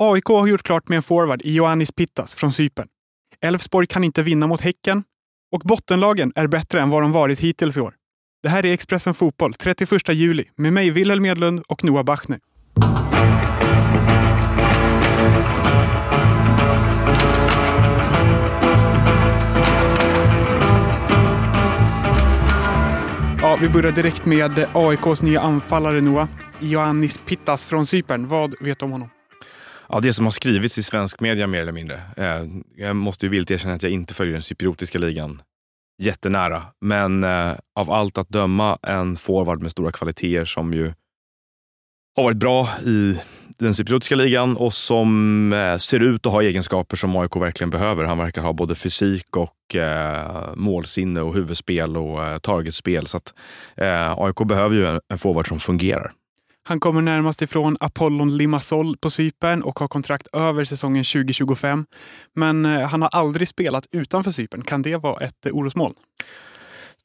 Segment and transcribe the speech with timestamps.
[0.00, 2.88] AIK har gjort klart med en forward i Ioannis Pittas från Cypern.
[3.40, 5.04] Elfsborg kan inte vinna mot Häcken
[5.52, 7.94] och bottenlagen är bättre än vad de varit hittills i år.
[8.42, 12.40] Det här är Expressen Fotboll 31 juli med mig, Wilhelm Medlund och Noah Bachner.
[23.42, 26.28] Ja, vi börjar direkt med AIKs nya anfallare Noah.
[26.60, 28.28] Ioannis Pittas från Cypern.
[28.28, 29.08] Vad vet du om honom?
[29.88, 32.00] Ja, det som har skrivits i svensk media mer eller mindre.
[32.16, 32.44] Eh,
[32.76, 35.42] jag måste ju vilt erkänna att jag inte följer den cypriotiska ligan
[36.02, 36.62] jättenära.
[36.80, 40.92] Men eh, av allt att döma en forward med stora kvaliteter som ju
[42.16, 43.20] har varit bra i
[43.58, 48.04] den cypriotiska ligan och som eh, ser ut att ha egenskaper som AIK verkligen behöver.
[48.04, 53.06] Han verkar ha både fysik och eh, målsinne och huvudspel och eh, targetspel.
[53.06, 53.34] Så att,
[53.76, 56.12] eh, AIK behöver ju en, en forward som fungerar.
[56.68, 61.86] Han kommer närmast ifrån Apollon Limassol på Cypern och har kontrakt över säsongen 2025.
[62.34, 64.62] Men eh, han har aldrig spelat utanför Cypern.
[64.62, 65.94] Kan det vara ett eh, orosmoln?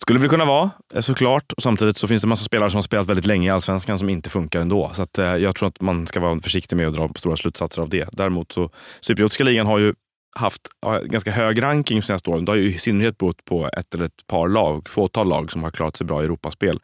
[0.02, 1.54] Skulle det kunna vara, eh, såklart.
[1.58, 4.30] Samtidigt så finns det massa spelare som har spelat väldigt länge i Allsvenskan som inte
[4.30, 4.92] funkar ändå.
[4.94, 7.82] Så att, eh, jag tror att man ska vara försiktig med att dra stora slutsatser
[7.82, 8.10] av det.
[8.12, 8.70] Däremot så,
[9.02, 9.94] Cypriotiska ligan har ju
[10.36, 10.62] haft
[11.04, 12.46] ganska hög ranking de senaste åren.
[12.46, 15.64] Det har ju i synnerhet berott på ett eller ett par lag, fåtal lag som
[15.64, 16.80] har klarat sig bra i Europaspel.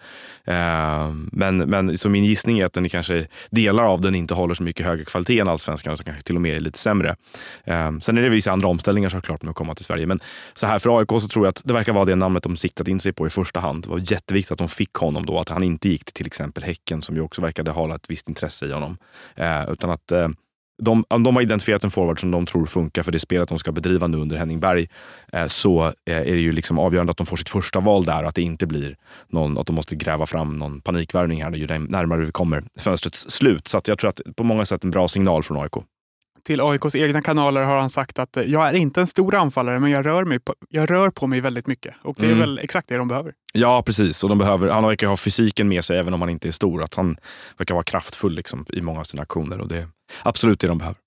[0.45, 4.53] Eh, men, men så min gissning är att den kanske delar av den inte håller
[4.53, 7.15] så mycket högre kvalitet än allsvenskan, utan kanske till och med är lite sämre.
[7.63, 10.05] Eh, sen är det vissa andra omställningar såklart med att komma till Sverige.
[10.05, 10.19] Men
[10.53, 12.87] så här för AIK så tror jag att det verkar vara det namnet de siktat
[12.87, 13.83] in sig på i första hand.
[13.83, 16.63] Det var jätteviktigt att de fick honom då, att han inte gick till till exempel
[16.63, 18.97] Häcken som ju också verkade ha ett visst intresse i honom.
[19.35, 20.27] Eh, utan att eh,
[20.77, 23.71] de, de har identifierat en forward som de tror funkar för det spelet de ska
[23.71, 24.89] bedriva nu under Henning Berg.
[25.33, 28.23] Eh, så eh, är det ju liksom avgörande att de får sitt första val där
[28.23, 28.95] och att det inte blir
[29.27, 33.67] någon, att de måste gräva fram någon panikvärvning här ju närmare vi kommer fönstrets slut.
[33.67, 35.73] Så jag tror att på många sätt en bra signal från AIK.
[36.47, 39.91] Till AIKs egna kanaler har han sagt att jag är inte en stor anfallare, men
[39.91, 41.95] jag rör, mig på, jag rör på mig väldigt mycket.
[42.03, 42.39] Och det är mm.
[42.39, 43.33] väl exakt det de behöver.
[43.53, 44.23] Ja, precis.
[44.23, 46.83] Och de behöver, han verkar ha fysiken med sig, även om han inte är stor.
[46.83, 47.17] Att han
[47.57, 49.61] verkar vara kraftfull liksom, i många av sina aktioner.
[49.61, 49.87] Och det är
[50.23, 50.97] absolut det de behöver.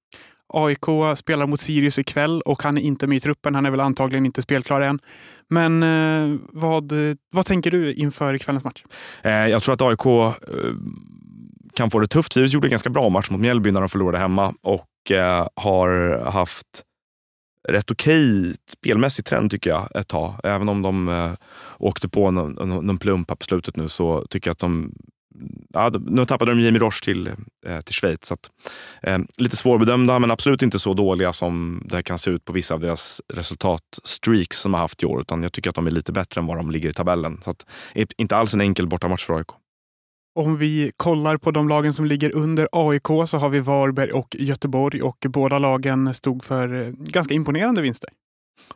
[0.49, 3.55] AIK spelar mot Sirius ikväll och han är inte med i truppen.
[3.55, 4.99] Han är väl antagligen inte spelklar än.
[5.49, 6.93] Men eh, vad,
[7.31, 8.85] vad tänker du inför kvällens match?
[9.23, 10.33] Eh, jag tror att AIK eh,
[11.75, 12.33] kan få det tufft.
[12.33, 15.49] Sirius gjorde en ganska bra match mot Mjällby när de förlorade hemma och eh, Eh,
[15.55, 16.85] har haft
[17.69, 20.35] rätt okej okay spelmässig trend tycker jag ett tag.
[20.45, 21.33] Även om de eh,
[21.79, 24.93] åkte på någon, någon plump på slutet nu så tycker jag att de
[25.73, 27.27] ja, nu tappade de Jamie Roche till,
[27.67, 28.19] eh, till Schweiz.
[28.23, 28.51] Så att,
[29.03, 32.75] eh, lite svårbedömda, men absolut inte så dåliga som det kan se ut på vissa
[32.75, 35.21] av deras resultatstreaks som de har haft i år.
[35.21, 37.41] Utan jag tycker att de är lite bättre än vad de ligger i tabellen.
[37.45, 39.49] Så att, inte alls en enkel bortamatch för AIK.
[40.41, 44.37] Om vi kollar på de lagen som ligger under AIK så har vi Varberg och
[44.39, 48.11] Göteborg och båda lagen stod för eh, ganska imponerande vinster.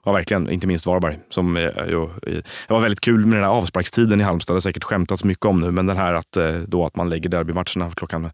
[0.04, 0.50] Ja, verkligen.
[0.50, 1.18] Inte minst Varberg.
[1.28, 2.32] Som, eh, jo, eh,
[2.68, 4.54] det var väldigt kul med den här avsparkstiden i Halmstad.
[4.54, 7.10] Det har säkert skämtats mycket om nu, men den här att, eh, då att man
[7.10, 8.30] lägger derbymatcherna klockan,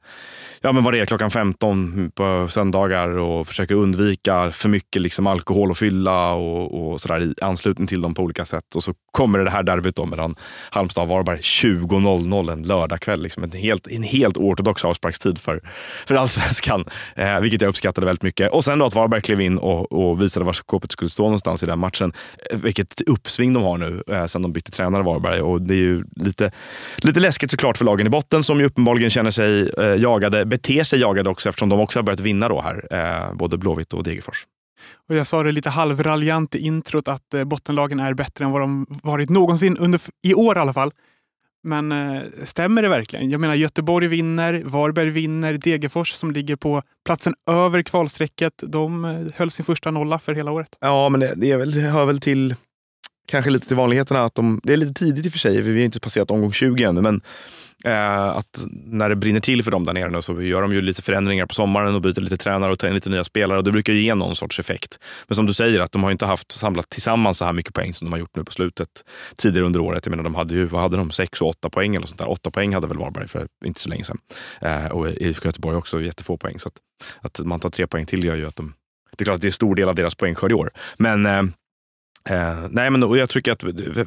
[0.60, 5.26] ja, men vad det är, klockan 15 på söndagar och försöker undvika för mycket liksom
[5.26, 8.74] alkohol och fylla och, och sådär i anslutning till dem på olika sätt.
[8.74, 10.36] Och så kommer det här derbyt då mellan
[10.70, 13.22] Halmstad och Varberg 20.00 en lördagkväll.
[13.22, 15.60] Liksom en, helt, en helt ortodox avsparkstid för,
[16.06, 16.84] för allsvenskan,
[17.16, 18.52] eh, vilket jag uppskattade väldigt mycket.
[18.52, 21.62] Och sen då att Varberg klev in och, och visade var skåpet skulle stå någonstans
[21.62, 22.12] i den matchen.
[22.52, 25.40] Vilket uppsving de har nu eh, sen de bytte tränare Varberg.
[25.40, 26.50] Och det är ju lite,
[26.96, 30.84] lite läskigt såklart för lagen i botten som ju uppenbarligen känner sig eh, jagade, beter
[30.84, 32.86] sig jagade också eftersom de också har börjat vinna då här.
[32.90, 34.46] Eh, både Blåvitt och Degerfors.
[35.08, 38.60] Och jag sa det lite halvraljant i introt att eh, bottenlagen är bättre än vad
[38.60, 40.92] de varit någonsin, under, i år i alla fall.
[41.62, 43.30] Men eh, stämmer det verkligen?
[43.30, 48.52] Jag menar Göteborg vinner, Varberg vinner, Degerfors som ligger på platsen över kvalstrecket.
[48.62, 50.78] De eh, höll sin första nolla för hela året.
[50.80, 52.54] Ja, men det, det, är väl, det hör väl till
[53.30, 55.78] kanske lite till vanligheterna att de, det är lite tidigt i och för sig, vi
[55.78, 57.22] har inte passerat omgång 20 ännu, men
[57.84, 60.80] Eh, att när det brinner till för dem där nere nu så gör de ju
[60.80, 63.58] lite förändringar på sommaren och byter lite tränare och tar in lite nya spelare.
[63.58, 64.98] och Det brukar ge någon sorts effekt.
[65.28, 67.94] Men som du säger, att de har inte haft samlat tillsammans så här mycket poäng
[67.94, 68.88] som de har gjort nu på slutet
[69.36, 70.06] tidigare under året.
[70.06, 72.30] Jag menar, de hade ju, vad hade de, sex och åtta poäng eller sånt där.
[72.30, 74.18] Åtta poäng hade väl Varberg för inte så länge sedan.
[74.60, 76.58] Eh, och IFK Göteborg också jättefå poäng.
[76.58, 76.74] Så att,
[77.20, 78.74] att man tar tre poäng till gör ju att de...
[79.16, 80.70] Det är klart att det är en stor del av deras poängskörd i år.
[80.96, 81.42] Men eh,
[82.28, 83.62] Eh, nej, men jag tycker att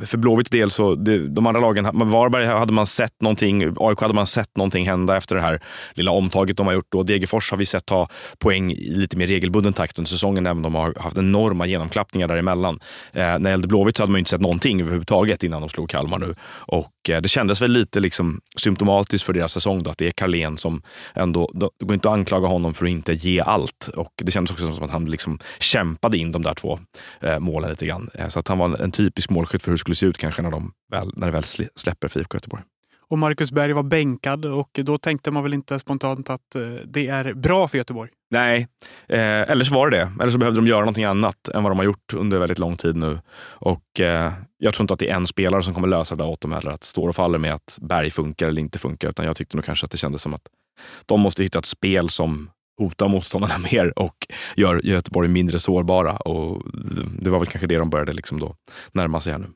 [0.09, 4.13] för Blåvitts del, så det, de andra lagen, Varberg hade man sett någonting, AIK hade
[4.13, 5.61] man sett någonting hända efter det här
[5.93, 6.93] lilla omtaget de har gjort.
[6.93, 8.07] Och Degerfors har vi sett ta
[8.37, 12.27] poäng i lite mer regelbunden takt under säsongen, även om de har haft enorma genomklappningar
[12.27, 12.79] däremellan.
[13.11, 15.89] Eh, när det gällde Blåvitt så hade man inte sett någonting överhuvudtaget innan de slog
[15.89, 16.35] Kalmar nu.
[16.51, 20.11] Och eh, det kändes väl lite liksom symptomatiskt för deras säsong då, att det är
[20.11, 20.81] Carlén som
[21.13, 23.89] ändå, det går inte att anklaga honom för att inte ge allt.
[23.95, 26.79] Och det kändes också som att han liksom kämpade in de där två
[27.21, 28.02] eh, målen lite grann.
[28.13, 30.41] Eh, så att han var en typisk målskytt för hur det skulle se ut kanske
[30.41, 31.43] när, de väl, när det väl
[31.75, 32.63] släpper för IFK Göteborg.
[33.13, 37.07] Och Marcus Berg var bänkad och då tänkte man väl inte spontant att eh, det
[37.07, 38.09] är bra för Göteborg?
[38.31, 38.67] Nej,
[39.07, 40.11] eh, eller så var det det.
[40.21, 42.77] Eller så behövde de göra någonting annat än vad de har gjort under väldigt lång
[42.77, 43.19] tid nu.
[43.45, 46.41] Och eh, Jag tror inte att det är en spelare som kommer lösa det åt
[46.41, 46.71] dem heller.
[46.71, 49.09] Att står och faller med att Berg funkar eller inte funkar.
[49.09, 50.47] Utan jag tyckte nog kanske att det kändes som att
[51.05, 56.17] de måste hitta ett spel som hotar motståndarna mer och gör Göteborg mindre sårbara.
[56.17, 56.63] Och
[57.19, 58.55] det var väl kanske det de började liksom då
[58.91, 59.47] närma sig här nu.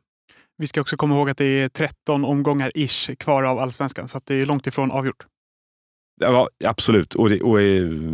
[0.57, 4.21] Vi ska också komma ihåg att det är 13 omgångar ish kvar av allsvenskan, så
[4.23, 5.25] det är långt ifrån avgjort.
[6.19, 7.15] Ja, absolut.
[7.15, 7.57] Och, det, och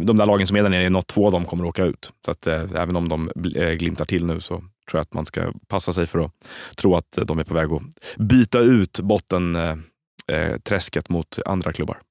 [0.05, 2.11] de där lagen som är där nere, något två av dem kommer att åka ut.
[2.25, 5.25] Så att, eh, även om de eh, glimtar till nu så tror jag att man
[5.25, 6.31] ska passa sig för att
[6.77, 7.81] tro att de är på väg att
[8.17, 12.01] byta ut bottenträsket eh, mot andra klubbar.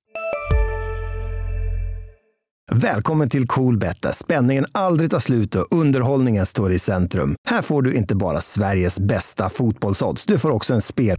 [2.74, 7.34] Välkommen till Coolbet där spänningen aldrig tar slut och underhållningen står i centrum.
[7.48, 11.16] Här får du inte bara Sveriges bästa fotbollsodds, du får också en spel...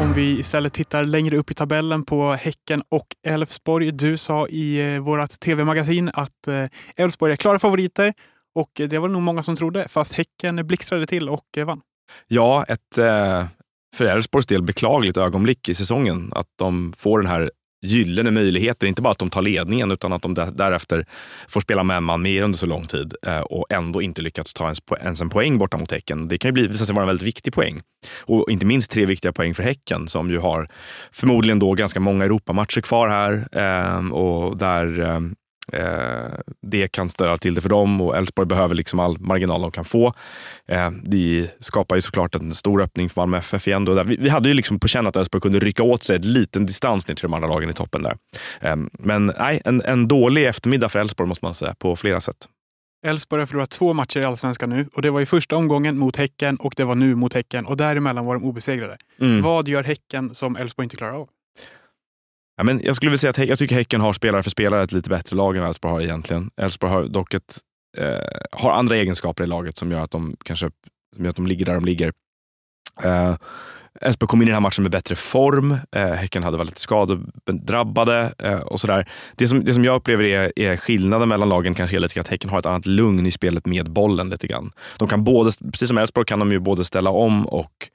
[0.00, 3.92] Om vi istället tittar längre upp i tabellen på Häcken och Elfsborg.
[3.92, 6.64] Du sa i eh, vårt tv-magasin att eh,
[6.96, 8.14] Elfsborg är klara favoriter
[8.54, 11.80] och det var nog många som trodde, fast Häcken blixtrade till och eh, vann.
[12.28, 12.98] Ja, ett
[13.96, 16.32] för Elfsborgs del beklagligt ögonblick i säsongen.
[16.34, 17.50] Att de får den här
[17.82, 18.88] gyllene möjligheten.
[18.88, 21.06] Inte bara att de tar ledningen utan att de därefter
[21.48, 24.72] får spela med man mer under så lång tid eh, och ändå inte lyckats ta
[25.00, 26.28] ens, en poäng borta mot Häcken.
[26.28, 27.80] Det kan ju bli, visa sig vara en väldigt viktig poäng.
[28.20, 30.68] Och inte minst tre viktiga poäng för Häcken som ju har
[31.12, 35.20] förmodligen då ganska många Europamatcher kvar här eh, och där eh,
[36.62, 39.84] det kan störa till det för dem och Elfsborg behöver liksom all marginal de kan
[39.84, 40.14] få.
[40.68, 43.84] Eh, det skapar ju såklart en stor öppning för Malmö FF igen.
[43.84, 44.02] Då.
[44.02, 47.08] Vi, hade ju liksom på känn att Elfsborg kunde rycka åt sig en liten distans
[47.08, 48.16] ner till de andra lagen i toppen där.
[48.60, 52.48] Eh, men nej, en, en dålig eftermiddag för Elfsborg måste man säga på flera sätt.
[53.06, 56.16] Elfsborg har förlorat två matcher i Allsvenskan nu och det var i första omgången mot
[56.16, 58.96] Häcken och det var nu mot Häcken och däremellan var de obesegrade.
[59.20, 59.42] Mm.
[59.42, 61.28] Vad gör Häcken som Elfsborg inte klarar av?
[62.56, 64.92] Ja, men jag skulle vilja säga att jag tycker Häcken har spelare för spelare ett
[64.92, 66.50] lite bättre lag än Elfsborg har egentligen.
[66.56, 67.58] Elfsborg har dock ett,
[67.98, 70.70] eh, har andra egenskaper i laget som gör att de kanske
[71.16, 72.12] som gör att de ligger där de ligger.
[73.04, 73.36] Eh,
[74.00, 75.76] Elfsborg kom in i den här matchen med bättre form.
[75.96, 79.08] Eh, häcken hade varit lite skadedrabbade eh, och sådär.
[79.36, 82.28] Det som, det som jag upplever är, är skillnaden mellan lagen kanske är lite att
[82.28, 84.72] Häcken har ett annat lugn i spelet med bollen lite grann.
[84.98, 87.88] De kan både, precis som Elfsborg kan de ju både ställa om och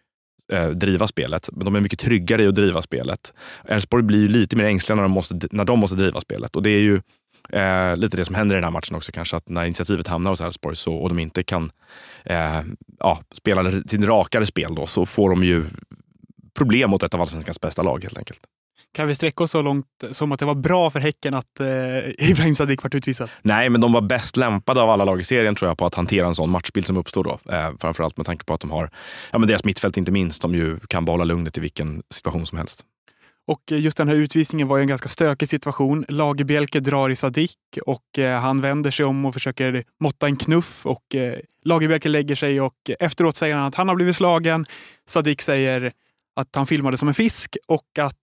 [0.51, 1.49] eh, driva spelet.
[1.51, 3.33] Men de är mycket tryggare i att driva spelet.
[3.65, 6.55] Elfsborg blir lite mer ängsliga när de måste, när de måste driva spelet.
[6.55, 7.01] Och det är ju
[7.49, 9.11] eh, lite det som händer i den här matchen också.
[9.11, 11.71] Kanske att när initiativet hamnar hos Elfsborg och de inte kan
[12.23, 12.61] eh,
[12.99, 15.65] ja, spela sin rakare spel då, så får de ju
[16.53, 18.41] problem mot ett av allsvenskans bästa lag helt enkelt.
[18.93, 21.67] Kan vi sträcka oss så långt som att det var bra för Häcken att eh,
[22.29, 23.29] Ibrahim Sadiq vart utvisad?
[23.41, 25.95] Nej, men de var bäst lämpade av alla lag i serien tror jag på att
[25.95, 27.39] hantera en sån matchbild som uppstår då.
[27.53, 28.89] Eh, framförallt med tanke på att de har,
[29.31, 32.57] ja men deras mittfält inte minst, de ju kan behålla lugnet i vilken situation som
[32.57, 32.85] helst.
[33.47, 36.05] Och just den här utvisningen var ju en ganska stökig situation.
[36.07, 40.85] Lagerbielke drar i Sadik och eh, han vänder sig om och försöker måtta en knuff
[40.85, 44.65] och eh, Lagerbielke lägger sig och efteråt säger han att han har blivit slagen.
[45.07, 45.91] Sadik säger
[46.35, 48.20] att han filmade som en fisk och att eh,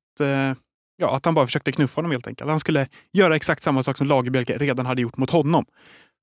[0.96, 2.50] ja, att han bara försökte knuffa honom helt enkelt.
[2.50, 5.64] Han skulle göra exakt samma sak som Lagerbielke redan hade gjort mot honom.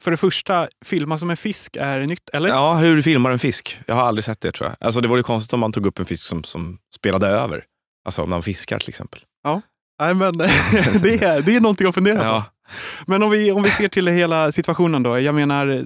[0.04, 2.50] För det första, filma som en fisk är nytt, eller?
[2.50, 3.80] Ja, hur filmar en fisk?
[3.88, 4.88] Jag har aldrig sett det tror jag.
[4.88, 7.64] Alltså, det vore konstigt om man tog upp en fisk som, som spelade över.
[8.06, 9.22] Alltså om man fiskar till exempel.
[9.44, 9.62] Ja,
[10.00, 12.44] Nej, men, det, är, det är någonting att fundera ja.
[12.44, 12.72] på.
[13.12, 15.20] Men om vi, om vi ser till hela situationen då.
[15.20, 15.86] Jag menar,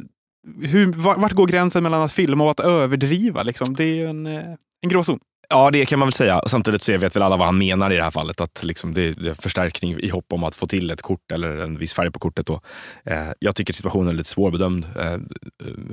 [0.62, 3.44] hur, vart går gränsen mellan att filma och att överdriva?
[3.44, 3.74] Liksom?
[3.74, 5.20] Det är en, en gråzon.
[5.50, 6.42] Ja, det kan man väl säga.
[6.48, 8.42] Samtidigt så vet väl alla vad han menar i det här fallet.
[8.42, 11.78] Att liksom det, är förstärkning i hopp om att få till ett kort eller en
[11.78, 12.46] viss färg på kortet.
[12.46, 12.62] Då.
[13.04, 15.18] Eh, jag tycker situationen är lite svårbedömd eh,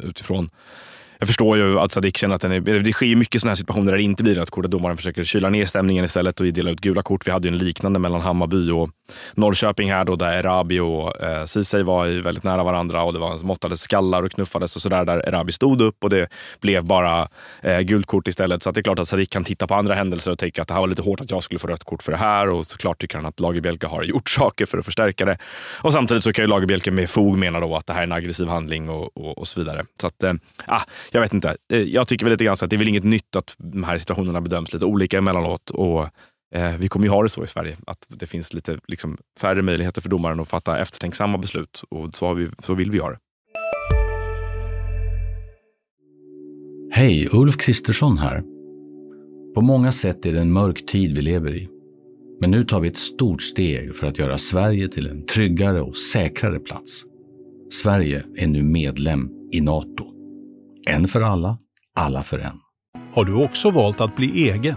[0.03, 0.51] utifrån
[1.19, 3.93] jag förstår ju att Sadik känner att den är, det sker mycket sådana här situationer
[3.93, 4.65] där det inte blir rött kort.
[4.65, 7.27] Att domaren försöker kyla ner stämningen istället och dela ut gula kort.
[7.27, 8.91] Vi hade ju en liknande mellan Hammarby och
[9.35, 13.19] Norrköping här då, där Erabi och eh, Ceesay var ju väldigt nära varandra och det
[13.19, 16.29] var måttades skallar och knuffades och sådär, där Erabi stod upp och det
[16.61, 17.29] blev bara
[17.63, 18.63] eh, gult kort istället.
[18.63, 20.75] Så det är klart att Sadiq kan titta på andra händelser och tänka att det
[20.75, 23.01] här var lite hårt att jag skulle få rött kort för det här och såklart
[23.01, 25.39] tycker han att Lagerbielke har gjort saker för att förstärka det.
[25.83, 28.13] Och samtidigt så kan ju Lagerbielke med fog mena då att det här är en
[28.13, 29.85] aggressiv handling och, och, och så vidare.
[30.01, 30.33] Så att, eh,
[30.67, 30.83] ah,
[31.13, 31.57] jag vet inte.
[31.73, 33.85] Eh, jag tycker väl lite grann så att det är väl inget nytt att de
[33.85, 35.71] här situationerna bedöms lite olika emellanåt.
[35.71, 36.09] Och,
[36.79, 40.03] vi kommer ju ha det så i Sverige, att det finns lite liksom, färre möjligheter
[40.03, 41.83] för domaren att fatta eftertänksamma beslut.
[41.91, 43.19] Och så, vi, så vill vi göra det.
[46.91, 48.43] Hej, Ulf Kristersson här.
[49.55, 51.69] På många sätt är det en mörk tid vi lever i.
[52.41, 55.97] Men nu tar vi ett stort steg för att göra Sverige till en tryggare och
[55.97, 57.05] säkrare plats.
[57.71, 60.05] Sverige är nu medlem i Nato.
[60.89, 61.59] En för alla,
[61.95, 62.57] alla för en.
[63.13, 64.77] Har du också valt att bli egen?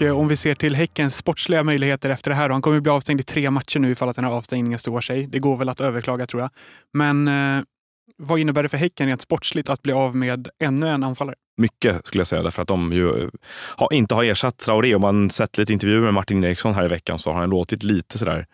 [0.00, 2.48] Och om vi ser till Häckens sportsliga möjligheter efter det här.
[2.48, 4.78] Då, han kommer att bli avstängd i tre matcher nu ifall att den här avstängningen
[4.78, 5.26] står sig.
[5.26, 6.50] Det går väl att överklaga tror jag.
[6.92, 7.62] Men eh,
[8.16, 11.36] vad innebär det för Häcken rent sportsligt att bli av med ännu en anfallare?
[11.56, 13.28] Mycket skulle jag säga, därför att de ju eh,
[13.76, 14.94] har, inte har ersatt Traoré.
[14.94, 17.82] Om man sett lite intervjuer med Martin Eriksson här i veckan så har han låtit
[17.82, 18.46] lite sådär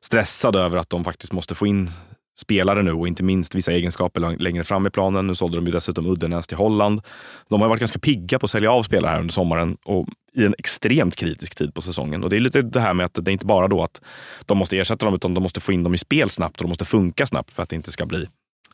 [0.00, 1.90] stressad över att de faktiskt måste få in
[2.36, 5.26] spelare nu och inte minst vissa egenskaper längre fram i planen.
[5.26, 7.00] Nu sålde de ju dessutom Uddenäs till Holland.
[7.48, 10.44] De har varit ganska pigga på att sälja av spelare här under sommaren och i
[10.44, 12.24] en extremt kritisk tid på säsongen.
[12.24, 14.00] Och Det är lite det här med att det är inte bara då att
[14.46, 16.68] de måste ersätta dem, utan de måste få in dem i spel snabbt och de
[16.68, 18.26] måste funka snabbt för att det inte ska bli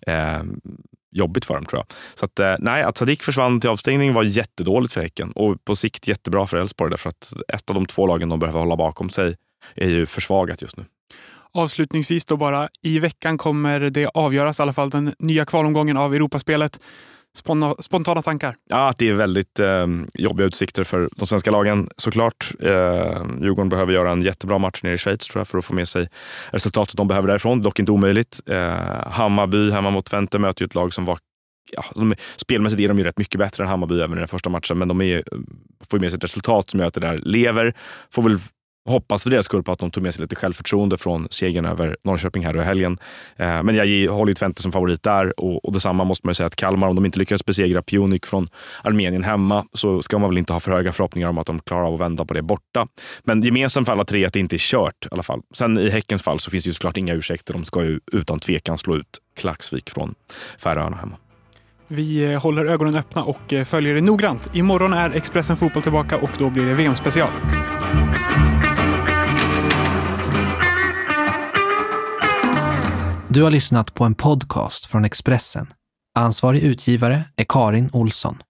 [0.06, 0.42] eh,
[1.12, 1.86] jobbigt för dem tror jag.
[2.14, 5.76] Så att, eh, nej, att Sadik försvann till avstängning var jättedåligt för Häcken och på
[5.76, 9.10] sikt jättebra för Elfsborg därför att ett av de två lagen de behöver hålla bakom
[9.10, 9.34] sig
[9.74, 10.84] är ju försvagat just nu.
[11.52, 16.14] Avslutningsvis då bara, i veckan kommer det avgöras i alla fall den nya kvalomgången av
[16.14, 16.80] Europaspelet.
[17.80, 18.56] Spontana tankar?
[18.68, 22.52] Ja, att det är väldigt eh, jobbiga utsikter för de svenska lagen såklart.
[22.60, 25.74] Eh, Djurgården behöver göra en jättebra match nere i Schweiz tror jag, för att få
[25.74, 26.08] med sig
[26.50, 27.62] resultatet de behöver därifrån.
[27.62, 28.40] Dock inte omöjligt.
[28.46, 31.18] Eh, Hammarby hemma mot Twente möter ju ett lag som var
[31.72, 34.50] Ja, de, spelmässigt är de ju rätt mycket bättre än Hammarby även i den första
[34.50, 35.24] matchen, men de är,
[35.90, 37.74] får med sig ett resultat som gör att det där lever.
[38.10, 38.38] Får väl
[38.90, 41.96] hoppas för deras skull på att de tog med sig lite självförtroende från segern över
[42.04, 42.98] Norrköping här i helgen.
[43.36, 46.34] Eh, men jag håller ju Twente som favorit där och, och detsamma måste man ju
[46.34, 48.48] säga att Kalmar, om de inte lyckas besegra Pionik från
[48.82, 51.86] Armenien hemma så ska man väl inte ha för höga förhoppningar om att de klarar
[51.86, 52.86] av att vända på det borta.
[53.24, 55.42] Men gemensamt för alla tre är att det inte är kört i alla fall.
[55.54, 57.52] Sen i Häckens fall så finns det ju såklart inga ursäkter.
[57.52, 60.14] De ska ju utan tvekan slå ut Klaxvik från
[60.58, 61.16] Färöarna hemma.
[61.92, 64.50] Vi eh, håller ögonen öppna och eh, följer det noggrant.
[64.56, 67.30] Imorgon är Expressen Fotboll tillbaka och då blir det VM-special.
[73.32, 75.66] Du har lyssnat på en podcast från Expressen.
[76.18, 78.42] Ansvarig utgivare är Karin Olsson.